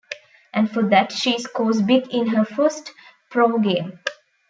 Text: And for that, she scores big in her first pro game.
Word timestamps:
And 0.51 0.67
for 0.67 0.89
that, 0.89 1.11
she 1.11 1.37
scores 1.37 1.79
big 1.79 2.11
in 2.11 2.29
her 2.29 2.43
first 2.43 2.91
pro 3.29 3.59
game. 3.59 3.99